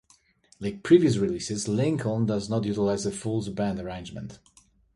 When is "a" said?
3.05-3.11